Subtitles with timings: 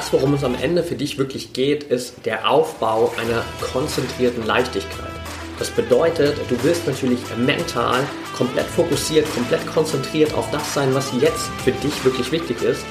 [0.00, 5.12] das, worum es am Ende für dich wirklich geht, ist der Aufbau einer konzentrierten Leichtigkeit.
[5.58, 8.00] Das bedeutet, du wirst natürlich mental
[8.34, 12.82] komplett fokussiert, komplett konzentriert auf das sein, was jetzt für dich wirklich wichtig ist.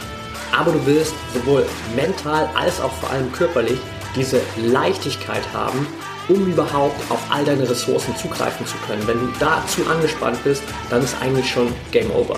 [0.55, 1.65] Aber du willst sowohl
[1.95, 3.79] mental als auch vor allem körperlich
[4.15, 5.87] diese Leichtigkeit haben,
[6.27, 9.07] um überhaupt auf all deine Ressourcen zugreifen zu können.
[9.07, 12.37] Wenn du dazu angespannt bist, dann ist eigentlich schon Game Over.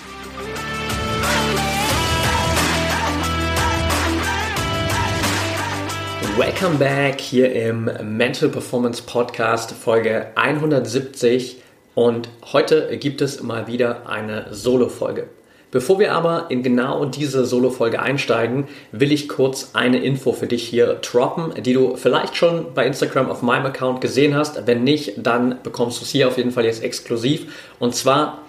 [6.37, 11.57] Welcome back hier im Mental Performance Podcast Folge 170
[11.93, 15.27] und heute gibt es mal wieder eine Solo-Folge.
[15.71, 20.63] Bevor wir aber in genau diese Solo-Folge einsteigen, will ich kurz eine Info für dich
[20.63, 24.65] hier droppen, die du vielleicht schon bei Instagram auf meinem Account gesehen hast.
[24.65, 27.73] Wenn nicht, dann bekommst du es hier auf jeden Fall jetzt exklusiv.
[27.77, 28.39] Und zwar,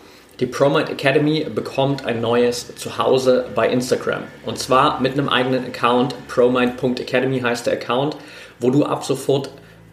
[0.41, 4.22] die ProMind Academy bekommt ein neues Zuhause bei Instagram.
[4.44, 6.14] Und zwar mit einem eigenen Account.
[6.28, 8.16] ProMind.academy heißt der Account,
[8.58, 9.50] wo du ab sofort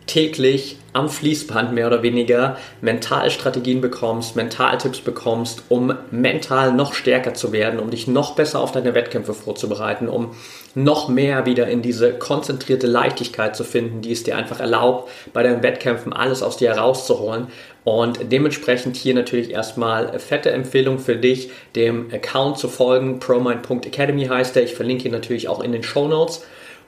[0.09, 7.51] täglich am Fließband mehr oder weniger Mentalstrategien bekommst, Mentaltipps bekommst, um mental noch stärker zu
[7.51, 10.31] werden, um dich noch besser auf deine Wettkämpfe vorzubereiten, um
[10.75, 15.43] noch mehr wieder in diese konzentrierte Leichtigkeit zu finden, die es dir einfach erlaubt, bei
[15.43, 17.47] deinen Wettkämpfen alles aus dir herauszuholen.
[17.83, 23.19] Und dementsprechend hier natürlich erstmal fette Empfehlung für dich, dem Account zu folgen.
[23.19, 24.63] ProMind.academy heißt der.
[24.63, 26.45] Ich verlinke ihn natürlich auch in den Show Notes.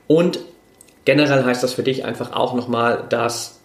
[0.08, 0.40] Und
[1.06, 3.61] Generell heißt das für dich einfach auch nochmal, dass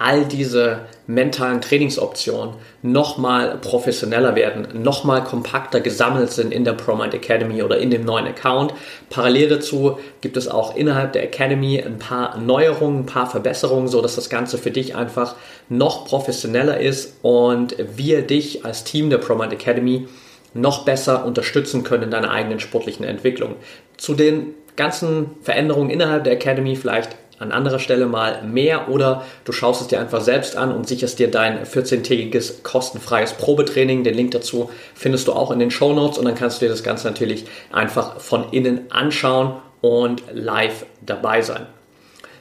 [0.00, 7.62] all diese mentalen Trainingsoptionen nochmal professioneller werden, nochmal kompakter gesammelt sind in der ProMind Academy
[7.62, 8.72] oder in dem neuen Account.
[9.10, 14.00] Parallel dazu gibt es auch innerhalb der Academy ein paar Neuerungen, ein paar Verbesserungen, so
[14.00, 15.34] dass das Ganze für dich einfach
[15.68, 20.08] noch professioneller ist und wir dich als Team der ProMind Academy
[20.54, 23.56] noch besser unterstützen können in deiner eigenen sportlichen Entwicklung.
[23.98, 29.52] Zu den ganzen Veränderungen innerhalb der Academy vielleicht an anderer Stelle mal mehr oder du
[29.52, 34.04] schaust es dir einfach selbst an und sicherst dir dein 14-tägiges kostenfreies Probetraining.
[34.04, 36.70] Den Link dazu findest du auch in den Show Notes und dann kannst du dir
[36.70, 41.66] das Ganze natürlich einfach von innen anschauen und live dabei sein.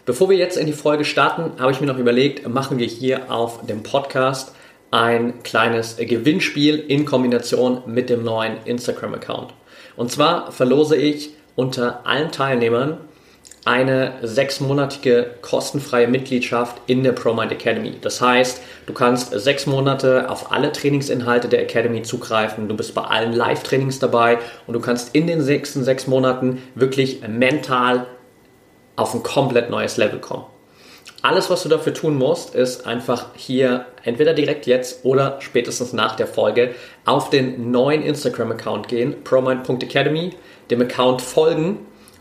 [0.06, 3.32] Bevor wir jetzt in die Folge starten, habe ich mir noch überlegt, machen wir hier
[3.32, 4.54] auf dem Podcast
[4.92, 9.54] ein kleines Gewinnspiel in Kombination mit dem neuen Instagram-Account.
[9.96, 12.98] Und zwar verlose ich unter allen Teilnehmern
[13.66, 17.94] eine sechsmonatige kostenfreie Mitgliedschaft in der ProMind Academy.
[18.02, 23.02] Das heißt, du kannst sechs Monate auf alle Trainingsinhalte der Academy zugreifen, du bist bei
[23.02, 28.08] allen Live-Trainings dabei und du kannst in den nächsten sechs Monaten wirklich mental
[28.96, 30.46] auf ein komplett neues Level kommen.
[31.22, 36.16] Alles, was du dafür tun musst, ist einfach hier entweder direkt jetzt oder spätestens nach
[36.16, 40.32] der Folge auf den neuen Instagram-Account gehen, promind.academy,
[40.72, 41.80] dem Account folgen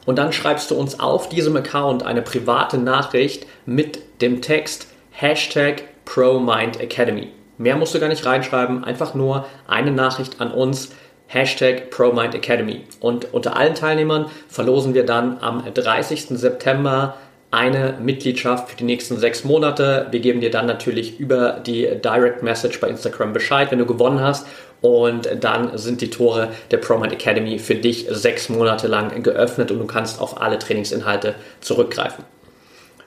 [0.08, 5.82] und dann schreibst du uns auf diesem Account eine private Nachricht mit dem Text Hashtag
[6.06, 7.28] ProMindAcademy.
[7.58, 10.92] Mehr musst du gar nicht reinschreiben, einfach nur eine Nachricht an uns,
[11.26, 12.84] Hashtag ProMindAcademy.
[13.00, 16.28] Und unter allen Teilnehmern verlosen wir dann am 30.
[16.38, 17.18] September
[17.50, 20.06] eine Mitgliedschaft für die nächsten sechs Monate.
[20.10, 24.20] Wir geben dir dann natürlich über die Direct Message bei Instagram Bescheid, wenn du gewonnen
[24.22, 24.46] hast.
[24.80, 29.78] Und dann sind die Tore der ProMind Academy für dich sechs Monate lang geöffnet und
[29.78, 32.24] du kannst auf alle Trainingsinhalte zurückgreifen.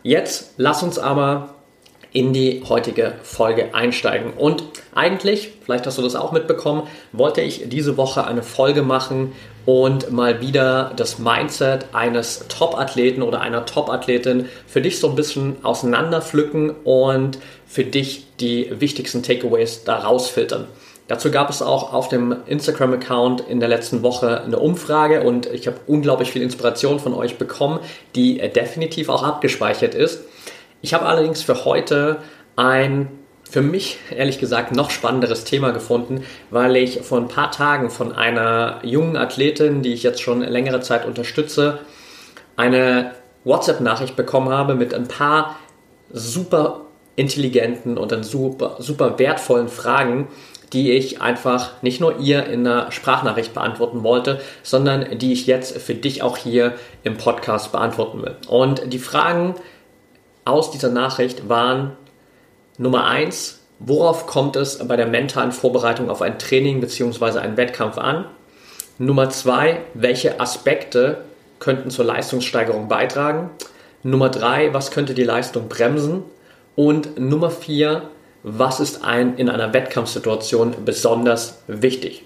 [0.03, 1.55] Jetzt lass uns aber
[2.11, 4.33] in die heutige Folge einsteigen.
[4.33, 4.63] Und
[4.93, 9.31] eigentlich, vielleicht hast du das auch mitbekommen, wollte ich diese Woche eine Folge machen,
[9.65, 15.57] und mal wieder das Mindset eines Top-Athleten oder einer Top-Athletin für dich so ein bisschen
[15.63, 17.37] auseinanderpflücken und
[17.67, 20.67] für dich die wichtigsten Takeaways da rausfiltern.
[21.11, 25.67] Dazu gab es auch auf dem Instagram-Account in der letzten Woche eine Umfrage und ich
[25.67, 27.81] habe unglaublich viel Inspiration von euch bekommen,
[28.15, 30.21] die definitiv auch abgespeichert ist.
[30.81, 32.19] Ich habe allerdings für heute
[32.55, 33.09] ein
[33.43, 38.13] für mich ehrlich gesagt noch spannenderes Thema gefunden, weil ich vor ein paar Tagen von
[38.13, 41.79] einer jungen Athletin, die ich jetzt schon längere Zeit unterstütze,
[42.55, 43.11] eine
[43.43, 45.57] WhatsApp-Nachricht bekommen habe mit ein paar
[46.09, 46.85] super
[47.17, 50.29] intelligenten und dann super, super wertvollen Fragen,
[50.73, 55.77] die ich einfach nicht nur ihr in einer Sprachnachricht beantworten wollte, sondern die ich jetzt
[55.77, 56.73] für dich auch hier
[57.03, 58.35] im Podcast beantworten will.
[58.47, 59.55] Und die Fragen
[60.45, 61.91] aus dieser Nachricht waren
[62.77, 67.39] Nummer eins, worauf kommt es bei der mentalen Vorbereitung auf ein Training bzw.
[67.39, 68.25] einen Wettkampf an?
[68.97, 71.25] Nummer zwei, welche Aspekte
[71.59, 73.49] könnten zur Leistungssteigerung beitragen?
[74.03, 76.23] Nummer drei, was könnte die Leistung bremsen?
[76.75, 78.03] Und Nummer vier,
[78.43, 82.23] was ist ein, in einer Wettkampfsituation besonders wichtig?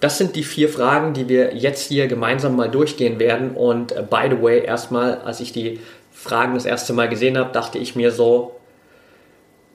[0.00, 3.52] Das sind die vier Fragen, die wir jetzt hier gemeinsam mal durchgehen werden.
[3.52, 5.80] Und äh, by the way, erstmal, als ich die
[6.12, 8.56] Fragen das erste Mal gesehen habe, dachte ich mir so,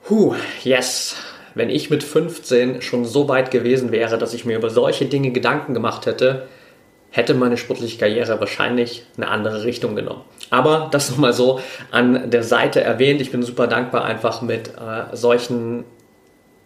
[0.09, 0.33] huh,
[0.63, 1.15] yes,
[1.55, 5.31] wenn ich mit 15 schon so weit gewesen wäre, dass ich mir über solche Dinge
[5.31, 6.47] Gedanken gemacht hätte,
[7.13, 10.21] hätte meine sportliche Karriere wahrscheinlich eine andere Richtung genommen.
[10.49, 11.59] Aber das nochmal so
[11.91, 13.21] an der Seite erwähnt.
[13.21, 15.83] Ich bin super dankbar, einfach mit äh, solchen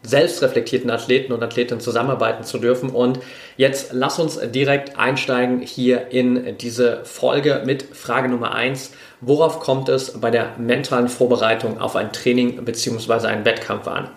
[0.03, 2.91] selbstreflektierten Athleten und Athletinnen zusammenarbeiten zu dürfen.
[2.91, 3.19] Und
[3.57, 8.93] jetzt lass uns direkt einsteigen hier in diese Folge mit Frage Nummer 1.
[9.19, 13.27] Worauf kommt es bei der mentalen Vorbereitung auf ein Training bzw.
[13.27, 14.11] einen Wettkampf an?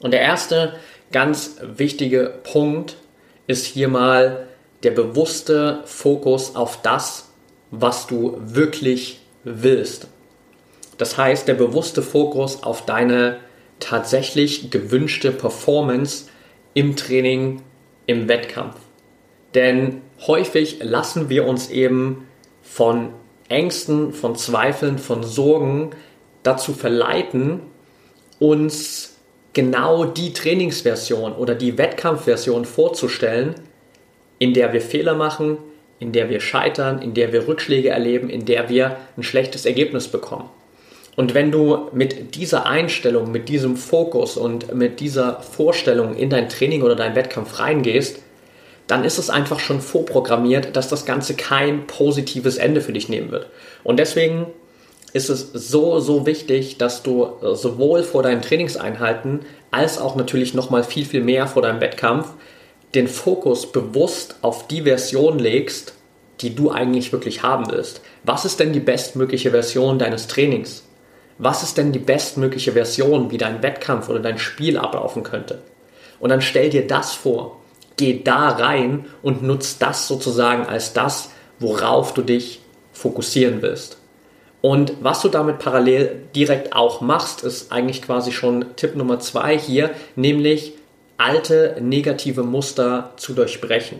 [0.00, 0.74] Und der erste
[1.12, 2.96] ganz wichtige Punkt
[3.46, 4.48] ist hier mal
[4.82, 7.30] der bewusste Fokus auf das,
[7.70, 10.08] was du wirklich willst.
[10.98, 13.38] Das heißt, der bewusste Fokus auf deine
[13.80, 16.26] tatsächlich gewünschte Performance
[16.74, 17.62] im Training,
[18.06, 18.76] im Wettkampf.
[19.54, 22.26] Denn häufig lassen wir uns eben
[22.62, 23.10] von
[23.48, 25.90] Ängsten, von Zweifeln, von Sorgen
[26.42, 27.60] dazu verleiten,
[28.38, 29.16] uns
[29.52, 33.54] genau die Trainingsversion oder die Wettkampfversion vorzustellen,
[34.42, 35.56] in der wir Fehler machen,
[36.00, 40.08] in der wir scheitern, in der wir Rückschläge erleben, in der wir ein schlechtes Ergebnis
[40.08, 40.50] bekommen.
[41.14, 46.48] Und wenn du mit dieser Einstellung, mit diesem Fokus und mit dieser Vorstellung in dein
[46.48, 48.18] Training oder deinen Wettkampf reingehst,
[48.88, 53.30] dann ist es einfach schon vorprogrammiert, dass das Ganze kein positives Ende für dich nehmen
[53.30, 53.46] wird.
[53.84, 54.46] Und deswegen
[55.12, 60.82] ist es so, so wichtig, dass du sowohl vor deinen Trainingseinheiten als auch natürlich nochmal
[60.82, 62.26] viel, viel mehr vor deinem Wettkampf
[62.94, 65.94] den Fokus bewusst auf die Version legst,
[66.40, 68.00] die du eigentlich wirklich haben willst.
[68.24, 70.84] Was ist denn die bestmögliche Version deines Trainings?
[71.38, 75.62] Was ist denn die bestmögliche Version, wie dein Wettkampf oder dein Spiel ablaufen könnte?
[76.20, 77.60] Und dann stell dir das vor.
[77.96, 82.60] Geh da rein und nutz das sozusagen als das, worauf du dich
[82.92, 83.98] fokussieren willst.
[84.60, 89.58] Und was du damit parallel direkt auch machst, ist eigentlich quasi schon Tipp Nummer zwei
[89.58, 90.74] hier, nämlich
[91.22, 93.98] alte negative Muster zu durchbrechen.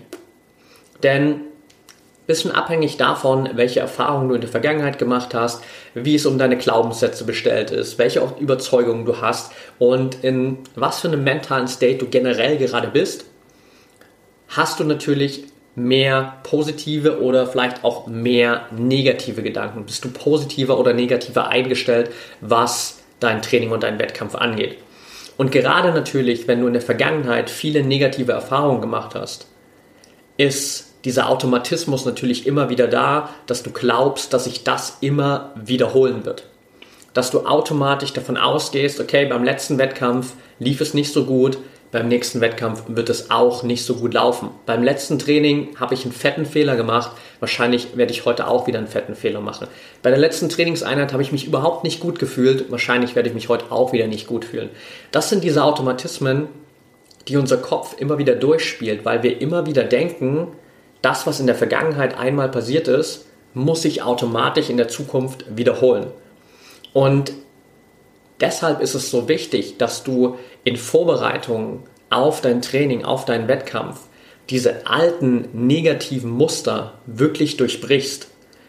[1.02, 1.42] Denn
[2.26, 5.62] bisschen abhängig davon, welche Erfahrungen du in der Vergangenheit gemacht hast,
[5.94, 11.08] wie es um deine Glaubenssätze bestellt ist, welche Überzeugungen du hast und in was für
[11.08, 13.24] einem mentalen State du generell gerade bist,
[14.48, 15.44] hast du natürlich
[15.74, 19.84] mehr positive oder vielleicht auch mehr negative Gedanken.
[19.84, 22.10] Bist du positiver oder negativer eingestellt,
[22.40, 24.76] was dein Training und dein Wettkampf angeht.
[25.36, 29.46] Und gerade natürlich, wenn du in der Vergangenheit viele negative Erfahrungen gemacht hast,
[30.36, 36.24] ist dieser Automatismus natürlich immer wieder da, dass du glaubst, dass sich das immer wiederholen
[36.24, 36.46] wird.
[37.12, 41.58] Dass du automatisch davon ausgehst, okay, beim letzten Wettkampf lief es nicht so gut,
[41.92, 44.48] beim nächsten Wettkampf wird es auch nicht so gut laufen.
[44.64, 47.12] Beim letzten Training habe ich einen fetten Fehler gemacht.
[47.38, 49.68] Wahrscheinlich werde ich heute auch wieder einen fetten Fehler machen.
[50.02, 52.70] Bei der letzten Trainingseinheit habe ich mich überhaupt nicht gut gefühlt.
[52.70, 54.70] Wahrscheinlich werde ich mich heute auch wieder nicht gut fühlen.
[55.10, 56.48] Das sind diese Automatismen,
[57.28, 60.48] die unser Kopf immer wieder durchspielt, weil wir immer wieder denken,
[61.02, 66.06] das, was in der Vergangenheit einmal passiert ist, muss sich automatisch in der Zukunft wiederholen.
[66.94, 67.32] Und
[68.42, 74.00] deshalb ist es so wichtig, dass du in Vorbereitung auf dein Training, auf deinen Wettkampf,
[74.50, 78.28] diese alten negativen Muster wirklich durchbrichst.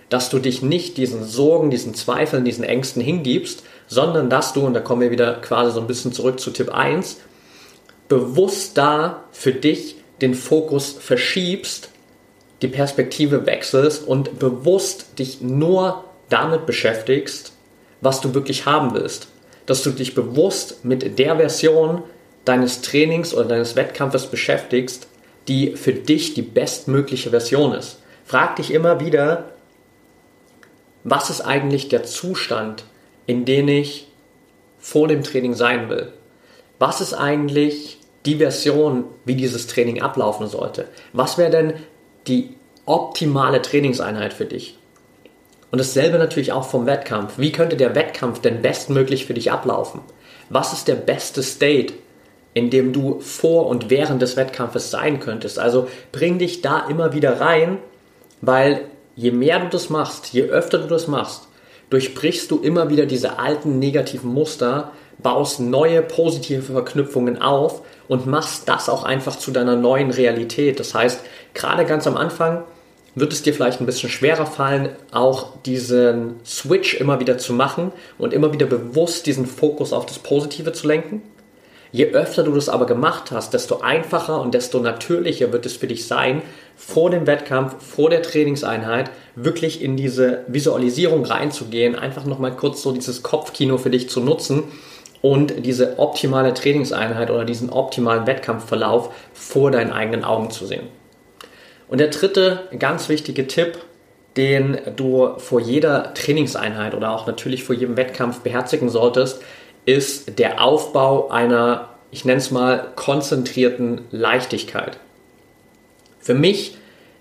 [0.09, 4.75] Dass du dich nicht diesen Sorgen, diesen Zweifeln, diesen Ängsten hingibst, sondern dass du, und
[4.75, 7.17] da kommen wir wieder quasi so ein bisschen zurück zu Tipp 1,
[8.07, 11.89] bewusst da für dich den Fokus verschiebst,
[12.61, 17.53] die Perspektive wechselst und bewusst dich nur damit beschäftigst,
[17.99, 19.32] was du wirklich haben willst
[19.65, 22.03] dass du dich bewusst mit der Version
[22.45, 25.07] deines Trainings oder deines Wettkampfes beschäftigst,
[25.47, 27.99] die für dich die bestmögliche Version ist.
[28.25, 29.49] Frag dich immer wieder,
[31.03, 32.85] was ist eigentlich der Zustand,
[33.25, 34.07] in dem ich
[34.79, 36.13] vor dem Training sein will?
[36.79, 40.87] Was ist eigentlich die Version, wie dieses Training ablaufen sollte?
[41.11, 41.73] Was wäre denn
[42.27, 42.55] die
[42.85, 44.77] optimale Trainingseinheit für dich?
[45.73, 47.39] Und dasselbe natürlich auch vom Wettkampf.
[47.39, 50.01] Wie könnte der Wettkampf denn bestmöglich für dich ablaufen?
[50.49, 51.95] Was ist der beste State,
[52.53, 55.57] in dem du vor und während des Wettkampfes sein könntest?
[55.57, 57.79] Also bring dich da immer wieder rein,
[58.39, 58.81] weil
[59.15, 61.47] je mehr du das machst, je öfter du das machst,
[61.89, 64.91] durchbrichst du immer wieder diese alten negativen Muster,
[65.23, 70.79] baust neue positive Verknüpfungen auf und machst das auch einfach zu deiner neuen Realität.
[70.79, 71.21] Das heißt,
[71.55, 72.63] gerade ganz am Anfang
[73.15, 77.91] wird es dir vielleicht ein bisschen schwerer fallen, auch diesen Switch immer wieder zu machen
[78.17, 81.21] und immer wieder bewusst diesen Fokus auf das Positive zu lenken.
[81.91, 85.85] Je öfter du das aber gemacht hast, desto einfacher und desto natürlicher wird es für
[85.85, 86.41] dich sein,
[86.75, 92.93] vor dem Wettkampf, vor der Trainingseinheit wirklich in diese Visualisierung reinzugehen, einfach nochmal kurz so
[92.93, 94.63] dieses Kopfkino für dich zu nutzen
[95.21, 100.87] und diese optimale Trainingseinheit oder diesen optimalen Wettkampfverlauf vor deinen eigenen Augen zu sehen.
[101.93, 103.77] Und der dritte ganz wichtige Tipp,
[104.35, 109.43] den du vor jeder Trainingseinheit oder auch natürlich vor jedem Wettkampf beherzigen solltest,
[109.85, 114.97] ist der Aufbau einer, ich nenne es mal, konzentrierten Leichtigkeit.
[116.19, 116.79] Für mich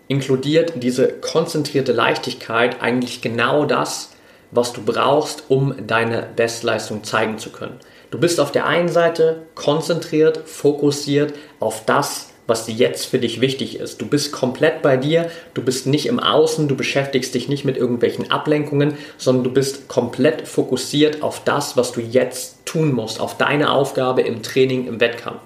[0.08, 4.12] inkludiert diese konzentrierte Leichtigkeit eigentlich genau das,
[4.52, 7.78] was du brauchst, um deine Bestleistung zeigen zu können.
[8.10, 13.78] Du bist auf der einen Seite konzentriert, fokussiert auf das, was jetzt für dich wichtig
[13.78, 14.00] ist.
[14.00, 17.76] Du bist komplett bei dir, du bist nicht im Außen, du beschäftigst dich nicht mit
[17.76, 23.36] irgendwelchen Ablenkungen, sondern du bist komplett fokussiert auf das, was du jetzt tun musst, auf
[23.36, 25.40] deine Aufgabe im Training, im Wettkampf.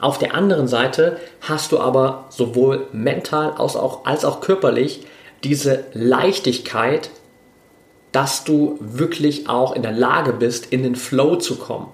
[0.00, 5.04] Auf der anderen Seite hast du aber sowohl mental als auch, als auch körperlich
[5.44, 7.10] diese Leichtigkeit,
[8.12, 11.88] dass du wirklich auch in der Lage bist, in den Flow zu kommen.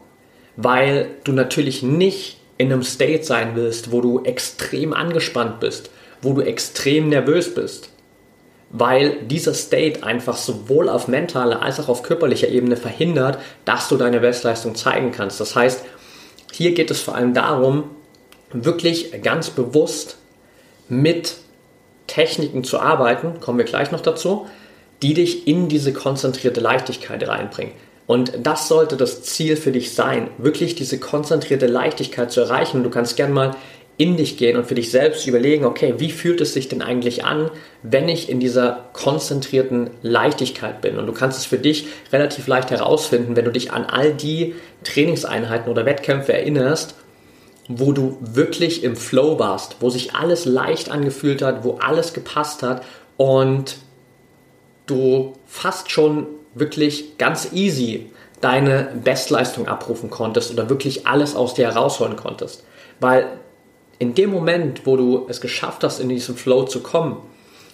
[0.57, 5.91] Weil du natürlich nicht in einem State sein willst, wo du extrem angespannt bist,
[6.23, 7.91] wo du extrem nervös bist.
[8.71, 13.97] Weil dieser State einfach sowohl auf mentaler als auch auf körperlicher Ebene verhindert, dass du
[13.97, 15.41] deine Bestleistung zeigen kannst.
[15.41, 15.85] Das heißt,
[16.53, 17.85] hier geht es vor allem darum,
[18.53, 20.17] wirklich ganz bewusst
[20.89, 21.37] mit
[22.07, 24.47] Techniken zu arbeiten, kommen wir gleich noch dazu,
[25.03, 27.73] die dich in diese konzentrierte Leichtigkeit reinbringen.
[28.07, 32.79] Und das sollte das Ziel für dich sein, wirklich diese konzentrierte Leichtigkeit zu erreichen.
[32.79, 33.57] Und du kannst gerne mal
[33.97, 37.25] in dich gehen und für dich selbst überlegen, okay, wie fühlt es sich denn eigentlich
[37.25, 37.51] an,
[37.83, 40.99] wenn ich in dieser konzentrierten Leichtigkeit bin?
[40.99, 44.55] Und du kannst es für dich relativ leicht herausfinden, wenn du dich an all die
[44.83, 46.97] Trainingseinheiten oder Wettkämpfe erinnerst,
[47.69, 52.63] wo du wirklich im Flow warst, wo sich alles leicht angefühlt hat, wo alles gepasst
[52.63, 52.85] hat
[53.17, 53.77] und
[54.87, 61.67] du fast schon wirklich ganz easy deine Bestleistung abrufen konntest oder wirklich alles aus dir
[61.67, 62.65] herausholen konntest.
[63.01, 63.27] Weil
[63.99, 67.17] in dem Moment, wo du es geschafft hast, in diesen Flow zu kommen,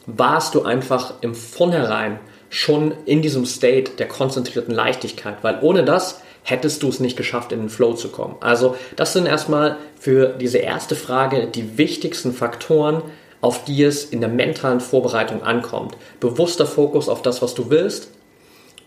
[0.07, 6.21] warst du einfach im Vornherein schon in diesem State der konzentrierten Leichtigkeit, weil ohne das
[6.43, 8.37] hättest du es nicht geschafft, in den Flow zu kommen.
[8.41, 13.03] Also das sind erstmal für diese erste Frage die wichtigsten Faktoren,
[13.41, 15.97] auf die es in der mentalen Vorbereitung ankommt.
[16.19, 18.11] Bewusster Fokus auf das, was du willst,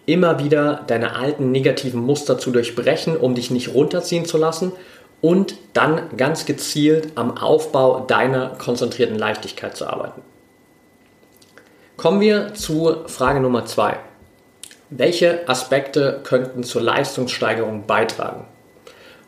[0.06, 4.74] immer wieder deine alten negativen Muster zu durchbrechen, um dich nicht runterziehen zu lassen
[5.22, 10.22] und dann ganz gezielt am Aufbau deiner konzentrierten Leichtigkeit zu arbeiten.
[11.96, 13.98] Kommen wir zu Frage Nummer zwei.
[14.90, 18.46] Welche Aspekte könnten zur Leistungssteigerung beitragen?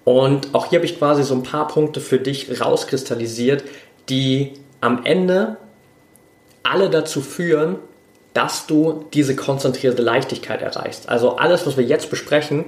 [0.03, 3.63] Und auch hier habe ich quasi so ein paar Punkte für dich rauskristallisiert,
[4.10, 5.58] die am Ende
[6.63, 7.77] alle dazu führen,
[8.36, 11.08] dass du diese konzentrierte Leichtigkeit erreichst.
[11.08, 12.65] Also alles, was wir jetzt besprechen,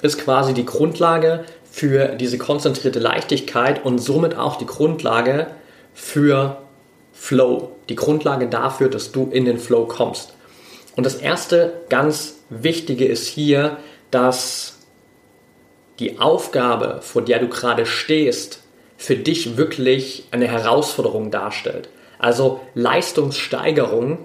[0.00, 5.48] ist quasi die Grundlage für diese konzentrierte Leichtigkeit und somit auch die Grundlage
[5.92, 6.62] für
[7.12, 7.72] Flow.
[7.90, 10.32] Die Grundlage dafür, dass du in den Flow kommst.
[10.96, 13.76] Und das erste ganz Wichtige ist hier,
[14.10, 14.78] dass
[15.98, 18.62] die Aufgabe, vor der du gerade stehst,
[18.96, 21.90] für dich wirklich eine Herausforderung darstellt.
[22.18, 24.18] Also Leistungssteigerung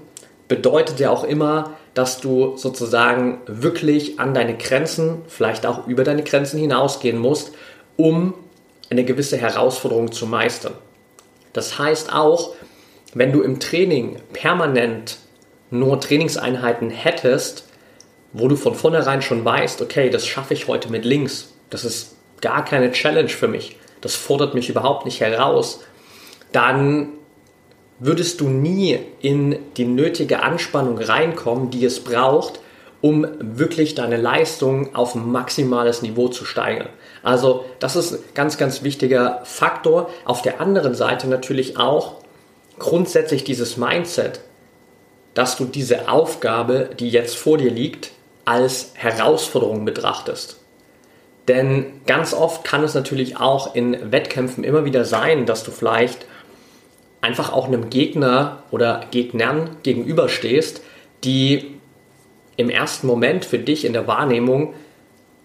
[0.48, 6.24] bedeutet ja auch immer, dass du sozusagen wirklich an deine Grenzen, vielleicht auch über deine
[6.24, 7.54] Grenzen hinausgehen musst,
[7.96, 8.34] um
[8.90, 10.74] eine gewisse Herausforderung zu meistern.
[11.54, 12.54] Das heißt auch,
[13.14, 15.18] wenn du im Training permanent
[15.72, 17.66] nur Trainingseinheiten hättest,
[18.34, 22.18] wo du von vornherein schon weißt, okay, das schaffe ich heute mit links, das ist
[22.42, 25.82] gar keine Challenge für mich, das fordert mich überhaupt nicht heraus,
[26.52, 27.08] dann
[28.00, 32.60] würdest du nie in die nötige Anspannung reinkommen, die es braucht,
[33.02, 36.90] um wirklich deine Leistung auf maximales Niveau zu steigern.
[37.24, 40.10] Also das ist ein ganz, ganz wichtiger Faktor.
[40.26, 42.16] Auf der anderen Seite natürlich auch
[42.80, 44.42] grundsätzlich dieses Mindset.
[45.36, 48.12] dass du diese Aufgabe, die jetzt vor dir liegt,
[48.46, 50.60] als Herausforderung betrachtest.
[51.48, 56.26] Denn ganz oft kann es natürlich auch in Wettkämpfen immer wieder sein, dass du vielleicht
[57.26, 60.82] einfach auch einem Gegner oder Gegnern gegenüberstehst,
[61.24, 61.72] die
[62.56, 64.76] im ersten Moment für dich in der Wahrnehmung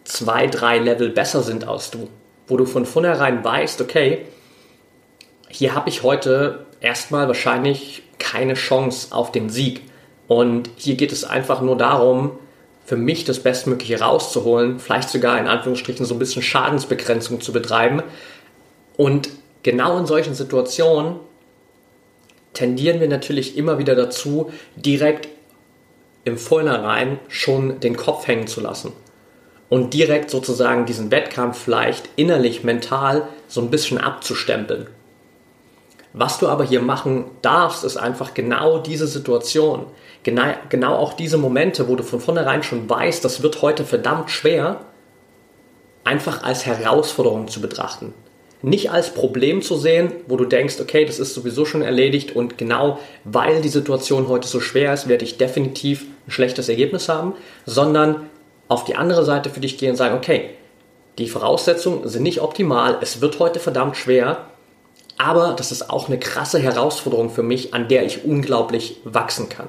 [0.05, 2.09] zwei, drei Level besser sind als du.
[2.47, 4.27] Wo du von vornherein weißt, okay,
[5.49, 9.81] hier habe ich heute erstmal wahrscheinlich keine Chance auf den Sieg.
[10.29, 12.33] Und hier geht es einfach nur darum,
[12.85, 18.03] für mich das Bestmögliche rauszuholen, vielleicht sogar in Anführungsstrichen so ein bisschen Schadensbegrenzung zu betreiben.
[18.99, 19.31] Und
[19.63, 21.17] genau in solchen Situationen
[22.53, 25.29] tendieren wir natürlich immer wieder dazu, direkt
[26.25, 28.93] im Vornherein schon den Kopf hängen zu lassen
[29.69, 34.89] und direkt sozusagen diesen Wettkampf vielleicht innerlich, mental so ein bisschen abzustempeln.
[36.13, 39.87] Was du aber hier machen darfst, ist einfach genau diese Situation,
[40.25, 44.31] genau, genau auch diese Momente, wo du von vornherein schon weißt, das wird heute verdammt
[44.31, 44.81] schwer,
[46.03, 48.13] einfach als Herausforderung zu betrachten.
[48.63, 52.59] Nicht als Problem zu sehen, wo du denkst, okay, das ist sowieso schon erledigt und
[52.59, 57.35] genau weil die Situation heute so schwer ist, werde ich definitiv ein schlechtes Ergebnis haben,
[57.65, 58.29] sondern
[58.69, 60.51] auf die andere Seite für dich gehen und sagen, okay,
[61.19, 64.47] die Voraussetzungen sind nicht optimal, es wird heute verdammt schwer,
[65.17, 69.69] aber das ist auch eine krasse Herausforderung für mich, an der ich unglaublich wachsen kann.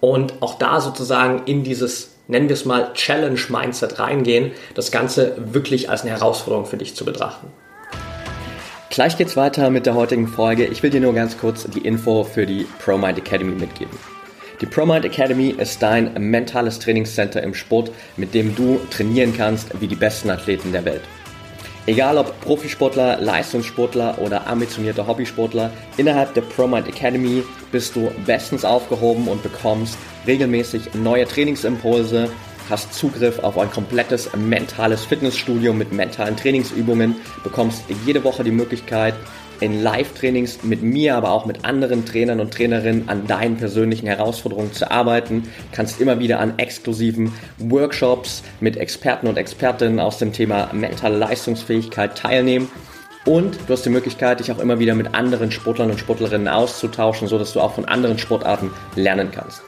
[0.00, 5.90] Und auch da sozusagen in dieses, nennen wir es mal, Challenge-Mindset reingehen, das Ganze wirklich
[5.90, 7.48] als eine Herausforderung für dich zu betrachten.
[8.96, 10.64] Gleich geht's weiter mit der heutigen Folge.
[10.64, 13.94] Ich will dir nur ganz kurz die Info für die ProMind Academy mitgeben.
[14.62, 19.86] Die ProMind Academy ist dein mentales Trainingscenter im Sport, mit dem du trainieren kannst wie
[19.86, 21.02] die besten Athleten der Welt.
[21.84, 29.28] Egal ob Profisportler, Leistungssportler oder ambitionierter Hobbysportler, innerhalb der ProMind Academy bist du bestens aufgehoben
[29.28, 32.30] und bekommst regelmäßig neue Trainingsimpulse,
[32.68, 39.14] hast Zugriff auf ein komplettes mentales Fitnessstudio mit mentalen Trainingsübungen, bekommst jede Woche die Möglichkeit,
[39.60, 44.72] in Live-Trainings mit mir, aber auch mit anderen Trainern und Trainerinnen an deinen persönlichen Herausforderungen
[44.72, 45.44] zu arbeiten.
[45.72, 52.16] Kannst immer wieder an exklusiven Workshops mit Experten und Expertinnen aus dem Thema mentale Leistungsfähigkeit
[52.18, 52.68] teilnehmen.
[53.24, 57.26] Und du hast die Möglichkeit, dich auch immer wieder mit anderen Sportlern und Sportlerinnen auszutauschen,
[57.26, 59.62] sodass du auch von anderen Sportarten lernen kannst.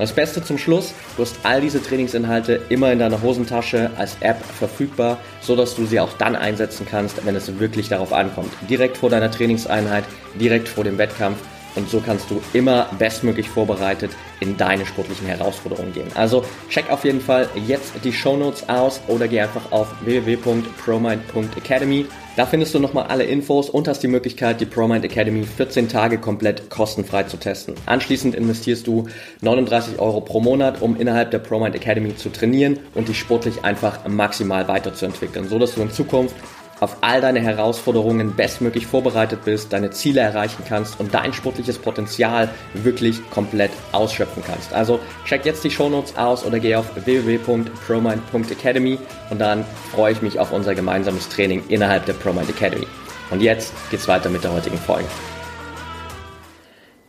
[0.00, 4.42] Das Beste zum Schluss, du hast all diese Trainingsinhalte immer in deiner Hosentasche als App
[4.42, 8.50] verfügbar, so dass du sie auch dann einsetzen kannst, wenn es wirklich darauf ankommt.
[8.70, 10.04] Direkt vor deiner Trainingseinheit,
[10.40, 11.36] direkt vor dem Wettkampf
[11.76, 16.08] und so kannst du immer bestmöglich vorbereitet in deine sportlichen Herausforderungen gehen.
[16.14, 22.06] Also check auf jeden Fall jetzt die Show Notes aus oder geh einfach auf www.promind.academy
[22.36, 26.16] da findest du nochmal alle Infos und hast die Möglichkeit, die ProMind Academy 14 Tage
[26.16, 27.74] komplett kostenfrei zu testen.
[27.86, 29.08] Anschließend investierst du
[29.40, 34.06] 39 Euro pro Monat, um innerhalb der ProMind Academy zu trainieren und dich sportlich einfach
[34.08, 36.36] maximal weiterzuentwickeln, so dass du in Zukunft
[36.80, 42.48] auf all deine Herausforderungen bestmöglich vorbereitet bist, deine Ziele erreichen kannst und dein sportliches Potenzial
[42.74, 44.72] wirklich komplett ausschöpfen kannst.
[44.72, 50.40] Also check jetzt die Shownotes aus oder geh auf www.promind.academy und dann freue ich mich
[50.40, 52.86] auf unser gemeinsames Training innerhalb der ProMind Academy.
[53.30, 55.06] Und jetzt geht's weiter mit der heutigen Folge.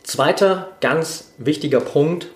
[0.02, 2.28] Zweiter ganz wichtiger Punkt,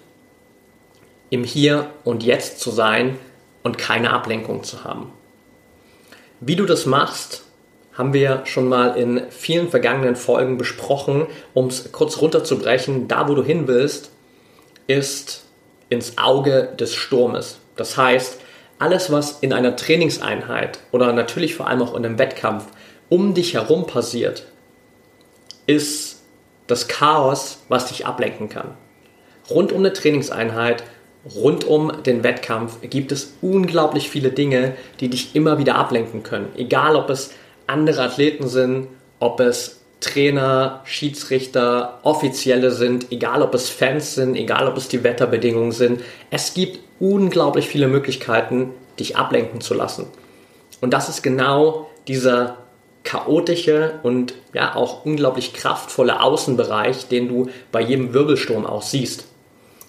[1.31, 3.18] im Hier und Jetzt zu sein
[3.62, 5.12] und keine Ablenkung zu haben.
[6.40, 7.44] Wie du das machst,
[7.94, 11.27] haben wir schon mal in vielen vergangenen Folgen besprochen.
[11.55, 14.11] Um es kurz runterzubrechen, da wo du hin willst,
[14.87, 15.44] ist
[15.88, 17.59] ins Auge des Sturmes.
[17.77, 18.40] Das heißt,
[18.79, 22.66] alles, was in einer Trainingseinheit oder natürlich vor allem auch in einem Wettkampf
[23.09, 24.46] um dich herum passiert,
[25.66, 26.22] ist
[26.66, 28.77] das Chaos, was dich ablenken kann.
[29.49, 30.83] Rund um eine Trainingseinheit
[31.35, 36.49] rund um den Wettkampf gibt es unglaublich viele Dinge, die dich immer wieder ablenken können.
[36.57, 37.33] Egal, ob es
[37.67, 44.69] andere Athleten sind, ob es Trainer, Schiedsrichter, Offizielle sind, egal ob es Fans sind, egal
[44.69, 46.03] ob es die Wetterbedingungen sind.
[46.31, 50.07] Es gibt unglaublich viele Möglichkeiten, dich ablenken zu lassen.
[50.81, 52.59] Und das ist genau dieser
[53.05, 59.27] chaotische und ja auch unglaublich kraftvolle Außenbereich, den du bei jedem Wirbelsturm auch siehst.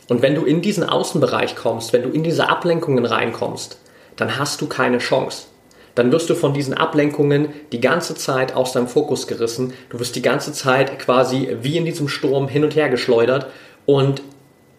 [0.09, 3.77] Und wenn du in diesen Außenbereich kommst, wenn du in diese Ablenkungen reinkommst,
[4.15, 5.47] dann hast du keine Chance.
[5.95, 9.73] Dann wirst du von diesen Ablenkungen die ganze Zeit aus deinem Fokus gerissen.
[9.89, 13.47] Du wirst die ganze Zeit quasi wie in diesem Sturm hin und her geschleudert
[13.85, 14.21] und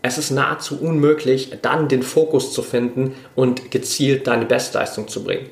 [0.01, 5.51] es ist nahezu unmöglich, dann den Fokus zu finden und gezielt deine Bestleistung zu bringen.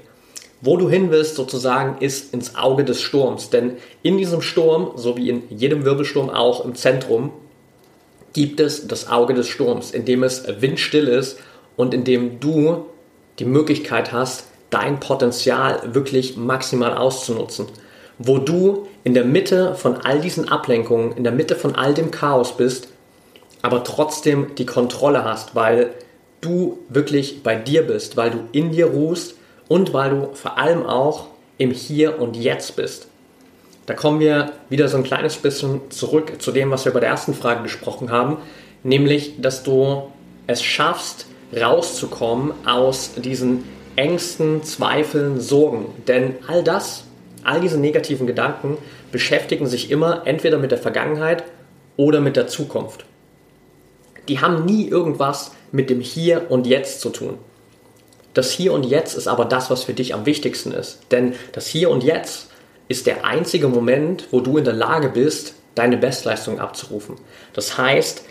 [0.60, 5.16] Wo du hin willst sozusagen ist ins Auge des Sturms, denn in diesem Sturm, so
[5.16, 7.32] wie in jedem Wirbelsturm auch im Zentrum,
[8.36, 11.38] gibt es das Auge des Sturms, in dem es windstill ist
[11.74, 12.84] und in dem du
[13.38, 17.64] die Möglichkeit hast, dein Potenzial wirklich maximal auszunutzen.
[18.18, 22.10] Wo du in der Mitte von all diesen Ablenkungen, in der Mitte von all dem
[22.10, 22.88] Chaos bist,
[23.62, 25.94] aber trotzdem die Kontrolle hast, weil
[26.42, 29.34] du wirklich bei dir bist, weil du in dir ruhst
[29.66, 33.08] und weil du vor allem auch im Hier und Jetzt bist.
[33.86, 37.08] Da kommen wir wieder so ein kleines bisschen zurück zu dem, was wir bei der
[37.08, 38.38] ersten Frage gesprochen haben,
[38.82, 40.10] nämlich, dass du
[40.48, 45.86] es schaffst, rauszukommen aus diesen Ängsten, Zweifeln, Sorgen.
[46.08, 47.04] Denn all das,
[47.44, 48.76] all diese negativen Gedanken
[49.12, 51.44] beschäftigen sich immer entweder mit der Vergangenheit
[51.96, 53.04] oder mit der Zukunft.
[54.28, 57.38] Die haben nie irgendwas mit dem Hier und Jetzt zu tun.
[58.34, 60.98] Das Hier und Jetzt ist aber das, was für dich am wichtigsten ist.
[61.12, 62.48] Denn das Hier und Jetzt
[62.88, 67.16] ist der einzige Moment, wo du in der Lage bist, deine Bestleistung abzurufen.
[67.52, 68.24] Das heißt,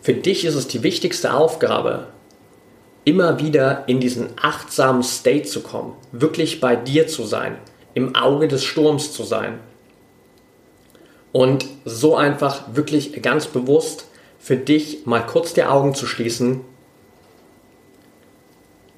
[0.00, 2.08] für dich ist es die wichtigste Aufgabe,
[3.04, 7.56] immer wieder in diesen achtsamen State zu kommen, wirklich bei dir zu sein,
[7.94, 9.58] im Auge des Sturms zu sein.
[11.32, 14.06] Und so einfach wirklich ganz bewusst
[14.38, 16.62] für dich mal kurz die Augen zu schließen,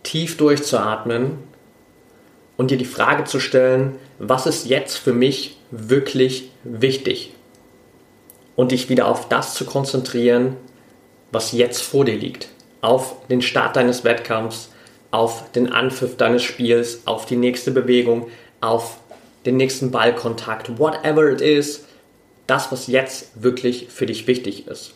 [0.02, 1.38] tief durchzuatmen
[2.56, 7.32] und dir die Frage zu stellen, was ist jetzt für mich wirklich wichtig?
[8.54, 10.56] Und dich wieder auf das zu konzentrieren,
[11.30, 12.48] was jetzt vor dir liegt
[12.82, 14.68] auf den Start deines Wettkampfs,
[15.10, 18.28] auf den Anpfiff deines Spiels, auf die nächste Bewegung,
[18.60, 18.98] auf
[19.46, 21.84] den nächsten Ballkontakt, whatever it is,
[22.46, 24.94] das, was jetzt wirklich für dich wichtig ist.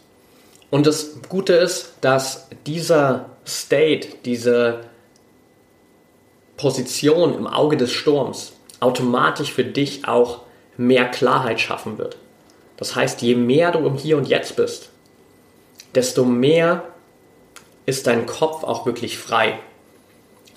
[0.70, 4.80] Und das Gute ist, dass dieser State, diese
[6.56, 10.42] Position im Auge des Sturms automatisch für dich auch
[10.76, 12.16] mehr Klarheit schaffen wird.
[12.76, 14.90] Das heißt, je mehr du im Hier und Jetzt bist,
[15.94, 16.84] desto mehr
[17.86, 19.58] ist dein Kopf auch wirklich frei,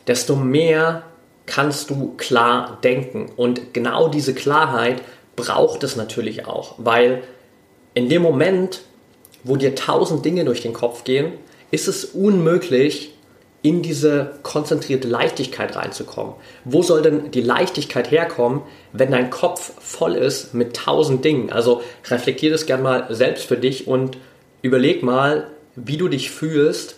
[0.08, 1.04] desto mehr
[1.46, 3.32] kannst du klar denken.
[3.36, 5.02] Und genau diese Klarheit
[5.36, 7.24] braucht es natürlich auch, weil
[7.94, 8.82] in dem Moment,
[9.44, 11.34] wo dir tausend Dinge durch den Kopf gehen,
[11.72, 13.16] ist es unmöglich,
[13.62, 16.34] in diese konzentrierte Leichtigkeit reinzukommen.
[16.64, 18.62] Wo soll denn die Leichtigkeit herkommen,
[18.94, 21.52] wenn dein Kopf voll ist mit tausend Dingen?
[21.52, 24.18] Also reflektier das gerne mal selbst für dich und
[24.62, 26.96] überleg mal, wie du dich fühlst,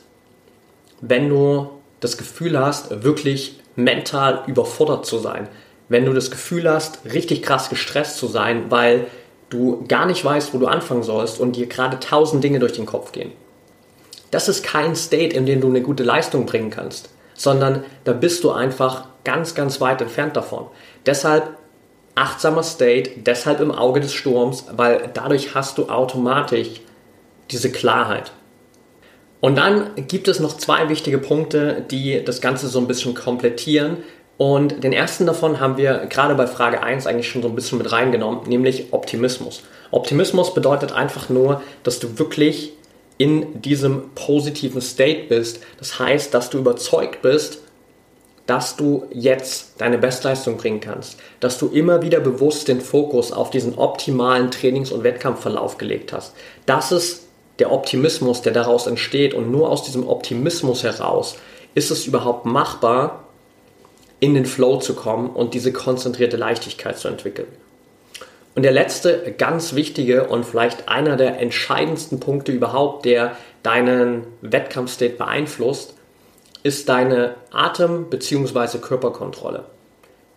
[1.02, 1.70] wenn du
[2.00, 5.48] das Gefühl hast, wirklich mental überfordert zu sein.
[5.90, 9.08] Wenn du das Gefühl hast, richtig krass gestresst zu sein, weil
[9.50, 12.86] du gar nicht weißt, wo du anfangen sollst und dir gerade tausend Dinge durch den
[12.86, 13.32] Kopf gehen.
[14.32, 18.44] Das ist kein State, in dem du eine gute Leistung bringen kannst, sondern da bist
[18.44, 20.68] du einfach ganz, ganz weit entfernt davon.
[21.06, 21.58] Deshalb
[22.16, 26.82] achtsamer State, deshalb im Auge des Sturms, weil dadurch hast du automatisch
[27.52, 28.32] diese Klarheit.
[29.40, 33.98] Und dann gibt es noch zwei wichtige Punkte, die das Ganze so ein bisschen komplettieren.
[34.38, 37.78] Und den ersten davon haben wir gerade bei Frage 1 eigentlich schon so ein bisschen
[37.80, 39.64] mit reingenommen, nämlich Optimismus.
[39.90, 42.74] Optimismus bedeutet einfach nur, dass du wirklich
[43.22, 45.60] in diesem positiven State bist.
[45.78, 47.60] Das heißt, dass du überzeugt bist,
[48.48, 53.52] dass du jetzt deine Bestleistung bringen kannst, dass du immer wieder bewusst den Fokus auf
[53.52, 56.34] diesen optimalen Trainings- und Wettkampfverlauf gelegt hast.
[56.66, 57.28] Das ist
[57.60, 61.36] der Optimismus, der daraus entsteht und nur aus diesem Optimismus heraus
[61.76, 63.26] ist es überhaupt machbar,
[64.20, 67.48] in den Flow zu kommen und diese konzentrierte Leichtigkeit zu entwickeln.
[68.54, 75.16] Und der letzte ganz wichtige und vielleicht einer der entscheidendsten Punkte überhaupt, der deinen Wettkampfstate
[75.16, 75.96] beeinflusst,
[76.64, 78.80] ist deine Atem- bzw.
[78.80, 79.66] Körperkontrolle.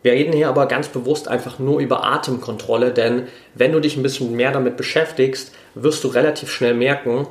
[0.02, 4.02] Wir reden hier aber ganz bewusst einfach nur über Atemkontrolle, denn wenn du dich ein
[4.02, 7.26] bisschen mehr damit beschäftigst, wirst du relativ schnell merken,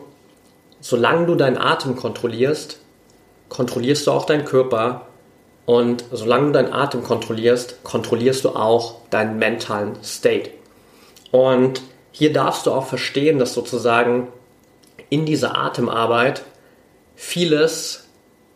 [0.81, 2.79] solange du deinen Atem kontrollierst,
[3.47, 5.07] kontrollierst du auch deinen Körper
[5.65, 10.49] und solange du deinen Atem kontrollierst, kontrollierst du auch deinen mentalen State.
[11.33, 14.27] Und hier darfst du auch verstehen, dass sozusagen
[15.09, 16.43] in dieser Atemarbeit
[17.15, 18.07] vieles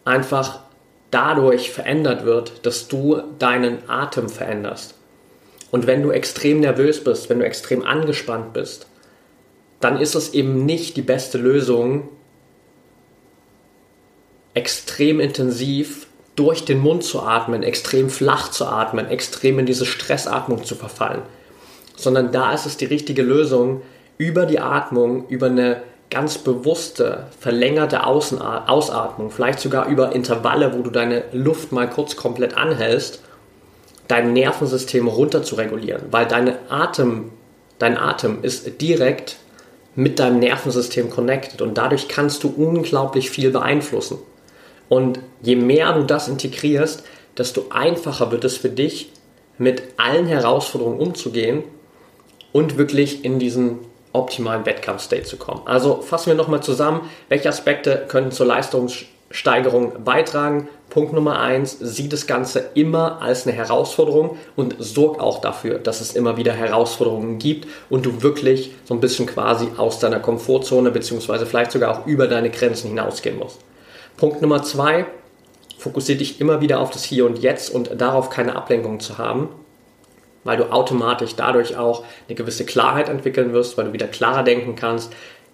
[0.06, 0.60] einfach
[1.10, 4.94] dadurch verändert wird, dass du deinen Atem veränderst.
[5.72, 8.86] Und wenn du extrem nervös bist, wenn du extrem angespannt bist,
[9.80, 12.10] dann ist es eben nicht die beste Lösung,
[14.54, 20.64] extrem intensiv durch den Mund zu atmen, extrem flach zu atmen, extrem in diese Stressatmung
[20.64, 21.24] zu verfallen,
[21.98, 23.82] sondern da ist es die richtige Lösung,
[24.18, 30.90] über die Atmung, über eine ganz bewusste, verlängerte Ausatmung, vielleicht sogar über Intervalle, wo du
[30.90, 33.22] deine Luft mal kurz komplett anhältst,
[34.08, 37.32] dein Nervensystem runter zu regulieren, weil deine Atem,
[37.78, 39.38] dein Atem ist direkt
[39.96, 44.18] mit deinem Nervensystem connected und dadurch kannst du unglaublich viel beeinflussen.
[44.88, 47.04] Und je mehr du das integrierst,
[47.38, 49.12] desto einfacher wird es für dich,
[49.58, 51.64] mit allen Herausforderungen umzugehen
[52.58, 53.78] und wirklich in diesen
[54.14, 55.62] optimalen Wettkampfstate zu kommen.
[55.66, 60.68] Also fassen wir nochmal zusammen, welche Aspekte können zur Leistungssteigerung beitragen.
[60.90, 66.02] Punkt Nummer eins, sieh das Ganze immer als eine Herausforderung und sorg auch dafür, dass
[66.02, 70.90] es immer wieder Herausforderungen gibt und du wirklich so ein bisschen quasi aus deiner Komfortzone
[70.90, 73.60] beziehungsweise vielleicht sogar auch über deine Grenzen hinausgehen musst.
[74.16, 75.06] Punkt Nummer zwei,
[75.78, 79.50] fokussiere dich immer wieder auf das Hier und Jetzt und darauf keine Ablenkung zu haben,
[80.48, 84.78] weil du automatisch dadurch auch eine gewisse Klarheit entwickeln wirst, weil du wieder klarer denken
[84.78, 85.12] kannst.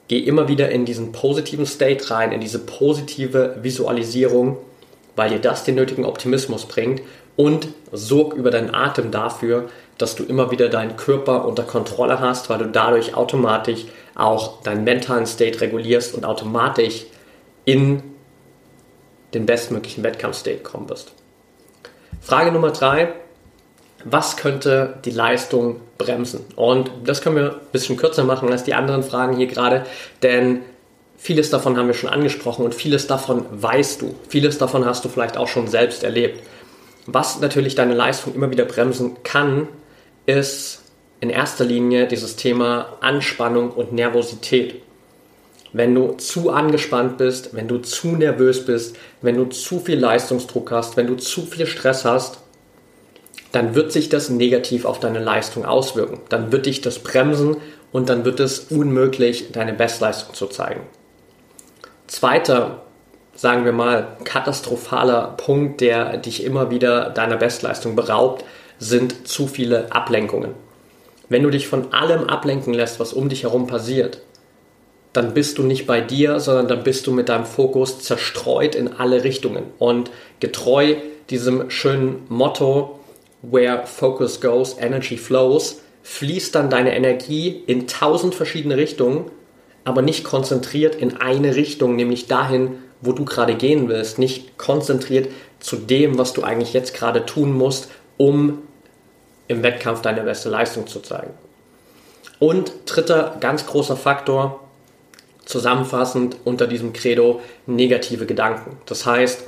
[0.07, 4.57] Geh immer wieder in diesen positiven State rein, in diese positive Visualisierung,
[5.15, 7.01] weil dir das den nötigen Optimismus bringt
[7.35, 12.51] und sorg über deinen Atem dafür, dass du immer wieder deinen Körper unter Kontrolle hast,
[12.51, 17.05] weil du dadurch automatisch auch deinen mentalen State regulierst und automatisch
[17.65, 18.03] in
[19.33, 21.13] den bestmöglichen Wettkampfstate kommen wirst.
[22.21, 23.22] Frage Nummer drei.
[24.05, 26.45] Was könnte die Leistung bremsen?
[26.55, 29.85] Und das können wir ein bisschen kürzer machen als die anderen Fragen hier gerade,
[30.21, 30.61] denn
[31.17, 34.15] vieles davon haben wir schon angesprochen und vieles davon weißt du.
[34.27, 36.43] Vieles davon hast du vielleicht auch schon selbst erlebt.
[37.05, 39.67] Was natürlich deine Leistung immer wieder bremsen kann,
[40.25, 40.81] ist
[41.19, 44.81] in erster Linie dieses Thema Anspannung und Nervosität
[45.73, 50.71] wenn du zu angespannt bist, wenn du zu nervös bist, wenn du zu viel Leistungsdruck
[50.71, 52.39] hast, wenn du zu viel Stress hast,
[53.53, 56.19] dann wird sich das negativ auf deine Leistung auswirken.
[56.27, 57.57] Dann wird dich das bremsen
[57.91, 60.81] und dann wird es unmöglich, deine Bestleistung zu zeigen.
[62.07, 62.81] Zweiter,
[63.35, 68.43] sagen wir mal, katastrophaler Punkt, der dich immer wieder deiner Bestleistung beraubt,
[68.79, 70.55] sind zu viele Ablenkungen.
[71.29, 74.21] Wenn du dich von allem ablenken lässt, was um dich herum passiert,
[75.13, 78.93] dann bist du nicht bei dir, sondern dann bist du mit deinem Fokus zerstreut in
[78.93, 79.65] alle Richtungen.
[79.77, 80.95] Und getreu
[81.29, 82.99] diesem schönen Motto,
[83.43, 89.29] where focus goes, energy flows, fließt dann deine Energie in tausend verschiedene Richtungen,
[89.83, 95.29] aber nicht konzentriert in eine Richtung, nämlich dahin, wo du gerade gehen willst, nicht konzentriert
[95.59, 98.63] zu dem, was du eigentlich jetzt gerade tun musst, um
[99.47, 101.33] im Wettkampf deine beste Leistung zu zeigen.
[102.39, 104.61] Und dritter ganz großer Faktor,
[105.45, 108.77] zusammenfassend unter diesem Credo negative Gedanken.
[108.85, 109.43] Das heißt,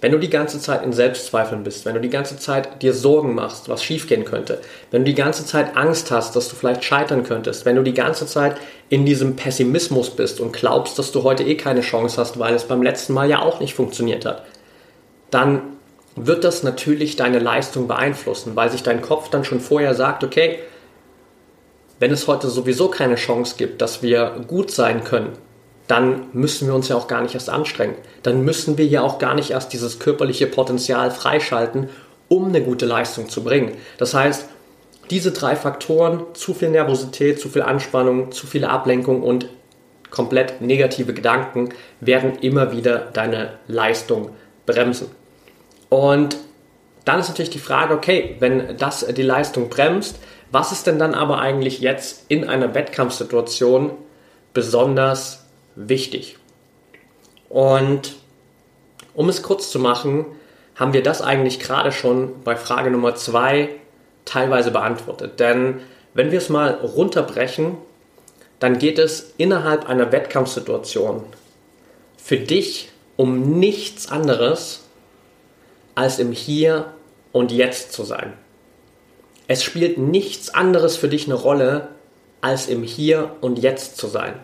[0.00, 3.34] wenn du die ganze Zeit in Selbstzweifeln bist, wenn du die ganze Zeit dir Sorgen
[3.34, 4.60] machst, was schiefgehen könnte,
[4.90, 7.94] wenn du die ganze Zeit Angst hast, dass du vielleicht scheitern könntest, wenn du die
[7.94, 8.56] ganze Zeit
[8.88, 12.64] in diesem Pessimismus bist und glaubst, dass du heute eh keine Chance hast, weil es
[12.64, 14.44] beim letzten Mal ja auch nicht funktioniert hat,
[15.30, 15.62] dann
[16.16, 20.58] wird das natürlich deine Leistung beeinflussen, weil sich dein Kopf dann schon vorher sagt, okay,
[21.98, 25.32] wenn es heute sowieso keine Chance gibt, dass wir gut sein können,
[25.90, 27.96] dann müssen wir uns ja auch gar nicht erst anstrengen.
[28.22, 31.88] Dann müssen wir ja auch gar nicht erst dieses körperliche Potenzial freischalten,
[32.28, 33.72] um eine gute Leistung zu bringen.
[33.98, 34.46] Das heißt,
[35.10, 39.48] diese drei Faktoren, zu viel Nervosität, zu viel Anspannung, zu viele Ablenkung und
[40.10, 44.30] komplett negative Gedanken, werden immer wieder deine Leistung
[44.66, 45.08] bremsen.
[45.88, 46.36] Und
[47.04, 50.20] dann ist natürlich die Frage, okay, wenn das die Leistung bremst,
[50.52, 53.90] was ist denn dann aber eigentlich jetzt in einer Wettkampfsituation
[54.52, 55.39] besonders
[55.74, 56.36] wichtig?
[57.48, 58.16] Und
[59.14, 60.24] um es kurz zu machen,
[60.76, 63.70] haben wir das eigentlich gerade schon bei Frage Nummer zwei
[64.24, 65.40] teilweise beantwortet.
[65.40, 65.80] Denn
[66.14, 67.76] wenn wir es mal runterbrechen,
[68.58, 71.24] dann geht es innerhalb einer Wettkampfsituation
[72.16, 74.84] für dich um nichts anderes,
[75.94, 76.94] als im Hier
[77.32, 78.32] und Jetzt zu sein.
[79.46, 81.88] Es spielt nichts anderes für dich eine Rolle,
[82.40, 84.34] als im Hier und Jetzt zu sein.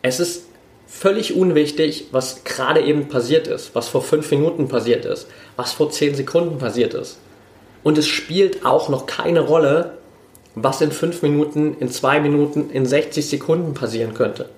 [0.00, 0.46] Es ist
[0.86, 5.90] völlig unwichtig, was gerade eben passiert ist, was vor fünf Minuten passiert ist, was vor
[5.90, 7.18] zehn Sekunden passiert ist.
[7.82, 9.98] Und es spielt auch noch keine Rolle,
[10.54, 14.48] was in fünf Minuten, in zwei Minuten, in 60 Sekunden passieren könnte.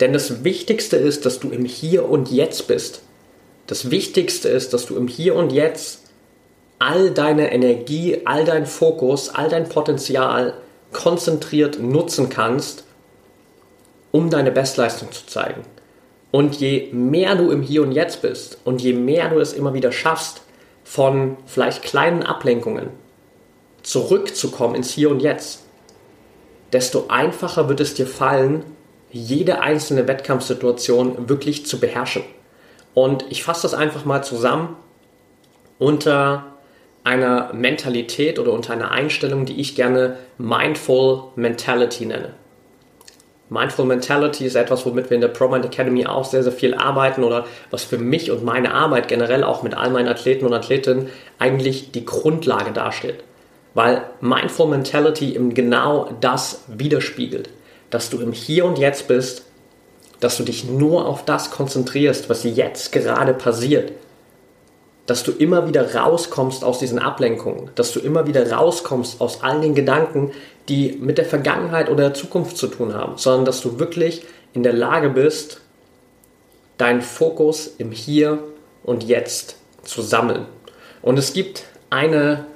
[0.00, 3.02] Denn das Wichtigste ist, dass du im Hier und Jetzt bist.
[3.66, 6.00] Das Wichtigste ist, dass du im Hier und Jetzt
[6.78, 10.54] all deine Energie, all dein Fokus, all dein Potenzial
[10.92, 12.84] konzentriert nutzen kannst,
[14.12, 15.62] um deine Bestleistung zu zeigen.
[16.30, 19.74] Und je mehr du im Hier und Jetzt bist und je mehr du es immer
[19.74, 20.42] wieder schaffst,
[20.84, 22.88] von vielleicht kleinen Ablenkungen
[23.82, 25.64] zurückzukommen ins Hier und Jetzt,
[26.72, 28.64] desto einfacher wird es dir fallen,
[29.10, 32.22] jede einzelne Wettkampfsituation wirklich zu beherrschen.
[32.94, 34.76] Und ich fasse das einfach mal zusammen
[35.78, 36.46] unter
[37.04, 42.34] einer Mentalität oder unter einer Einstellung, die ich gerne Mindful Mentality nenne.
[43.48, 47.22] Mindful Mentality ist etwas, womit wir in der ProMind Academy auch sehr, sehr viel arbeiten
[47.22, 51.10] oder was für mich und meine Arbeit generell auch mit all meinen Athleten und Athletinnen
[51.38, 53.22] eigentlich die Grundlage darstellt.
[53.74, 57.50] Weil Mindful Mentality eben genau das widerspiegelt,
[57.90, 59.44] dass du im Hier und Jetzt bist,
[60.20, 63.92] dass du dich nur auf das konzentrierst, was jetzt gerade passiert
[65.12, 69.60] dass du immer wieder rauskommst aus diesen Ablenkungen, dass du immer wieder rauskommst aus all
[69.60, 70.30] den Gedanken,
[70.70, 74.62] die mit der Vergangenheit oder der Zukunft zu tun haben, sondern dass du wirklich in
[74.62, 75.60] der Lage bist,
[76.78, 78.42] deinen Fokus im Hier
[78.84, 80.46] und Jetzt zu sammeln.
[81.02, 82.46] Und es gibt eine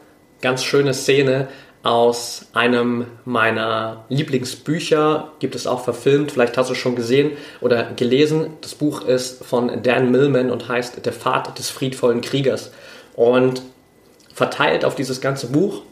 [0.40, 1.48] ganz schöne Szene
[1.86, 7.92] aus einem meiner Lieblingsbücher, gibt es auch verfilmt, vielleicht hast du es schon gesehen oder
[7.94, 8.48] gelesen.
[8.60, 12.72] Das Buch ist von Dan Millman und heißt Der Pfad des friedvollen Kriegers.
[13.14, 13.62] Und
[14.34, 15.82] verteilt auf dieses ganze Buch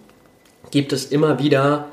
[0.73, 1.87] gibt es immer wieder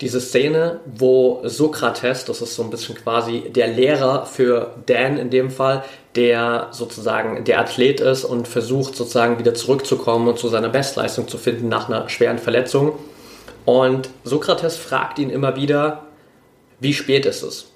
[0.00, 5.28] diese Szene, wo Sokrates, das ist so ein bisschen quasi der Lehrer für Dan in
[5.28, 5.84] dem Fall,
[6.16, 11.38] der sozusagen der Athlet ist und versucht sozusagen wieder zurückzukommen und zu seiner Bestleistung zu
[11.38, 12.98] finden nach einer schweren Verletzung.
[13.64, 16.04] Und Sokrates fragt ihn immer wieder,
[16.80, 17.72] wie spät ist es?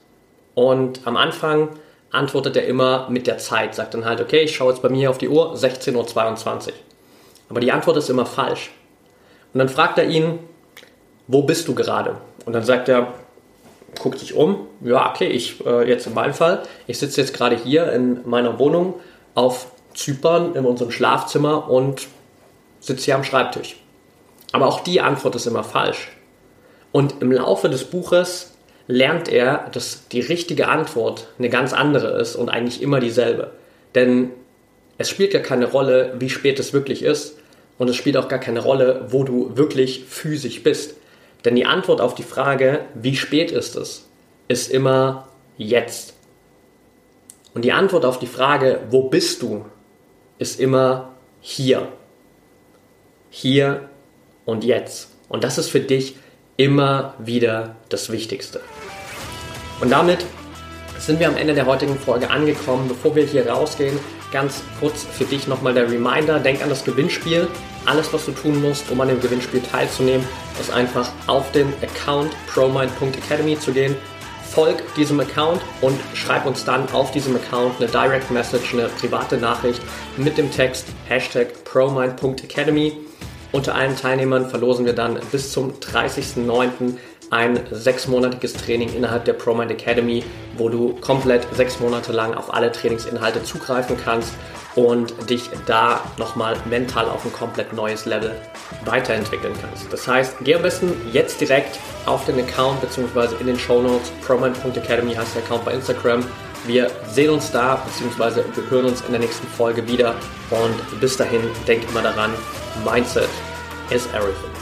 [0.54, 1.70] Und am Anfang
[2.10, 5.10] antwortet er immer mit der Zeit, sagt dann halt, okay, ich schaue jetzt bei mir
[5.10, 6.72] auf die Uhr, 16.22 Uhr.
[7.48, 8.70] Aber die Antwort ist immer falsch.
[9.52, 10.38] Und dann fragt er ihn,
[11.26, 12.16] wo bist du gerade?
[12.46, 13.12] Und dann sagt er,
[13.98, 17.56] guckt sich um, ja, okay, ich äh, jetzt in meinem Fall, ich sitze jetzt gerade
[17.56, 18.94] hier in meiner Wohnung
[19.34, 22.06] auf Zypern in unserem Schlafzimmer und
[22.80, 23.76] sitze hier am Schreibtisch.
[24.52, 26.08] Aber auch die Antwort ist immer falsch.
[26.92, 28.54] Und im Laufe des Buches
[28.86, 33.52] lernt er, dass die richtige Antwort eine ganz andere ist und eigentlich immer dieselbe.
[33.94, 34.30] Denn
[34.98, 37.36] es spielt ja keine Rolle, wie spät es wirklich ist.
[37.78, 40.96] Und es spielt auch gar keine Rolle, wo du wirklich physisch bist.
[41.44, 44.08] Denn die Antwort auf die Frage, wie spät ist es,
[44.48, 46.14] ist immer jetzt.
[47.54, 49.64] Und die Antwort auf die Frage, wo bist du,
[50.38, 51.88] ist immer hier.
[53.30, 53.88] Hier
[54.44, 55.08] und jetzt.
[55.28, 56.16] Und das ist für dich
[56.56, 58.60] immer wieder das Wichtigste.
[59.80, 60.24] Und damit
[60.98, 62.88] sind wir am Ende der heutigen Folge angekommen.
[62.88, 63.98] Bevor wir hier rausgehen,
[64.32, 67.48] ganz kurz für dich nochmal der Reminder, denk an das Gewinnspiel.
[67.86, 70.26] Alles, was du tun musst, um an dem Gewinnspiel teilzunehmen,
[70.60, 73.96] ist einfach auf den Account promind.academy zu gehen.
[74.50, 79.36] Folg diesem Account und schreib uns dann auf diesem Account eine Direct Message, eine private
[79.36, 79.80] Nachricht
[80.16, 82.96] mit dem Text Hashtag promind.academy.
[83.52, 86.98] Unter allen Teilnehmern verlosen wir dann bis zum 30.09
[87.30, 90.24] ein sechsmonatiges Training innerhalb der ProMind Academy,
[90.56, 94.34] wo du komplett sechs Monate lang auf alle Trainingsinhalte zugreifen kannst
[94.74, 98.32] und dich da nochmal mental auf ein komplett neues Level
[98.84, 99.92] weiterentwickeln kannst.
[99.92, 103.36] Das heißt, geh am besten jetzt direkt auf den Account bzw.
[103.40, 104.10] in den Show Notes.
[104.26, 106.24] ProMind.academy heißt der Account bei Instagram.
[106.66, 108.42] Wir sehen uns da bzw.
[108.54, 110.14] wir hören uns in der nächsten Folge wieder
[110.50, 112.30] und bis dahin denk immer daran,
[112.84, 113.28] Mindset
[113.90, 114.59] is everything.